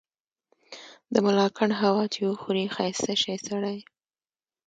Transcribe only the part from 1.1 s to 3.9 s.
د ملاکنډ هوا چي وخوري ښايسته شی سړے